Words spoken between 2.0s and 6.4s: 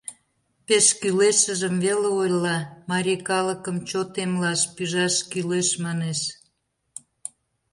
ойла: марий калыкым чот эмлаш пижаш кӱлеш, манеш.